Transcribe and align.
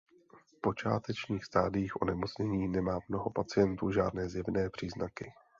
V 0.57 0.61
počátečních 0.61 1.45
stádiích 1.45 2.01
onemocnění 2.01 2.67
nemá 2.67 2.99
mnoho 3.09 3.29
pacientů 3.29 3.91
žádné 3.91 4.29
zjevné 4.29 4.69
příznaky. 4.69 5.33